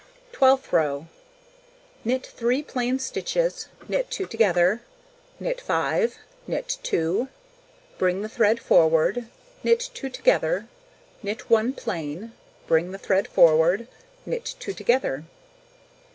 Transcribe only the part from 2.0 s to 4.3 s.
Knit 3 plain stitches, knit 2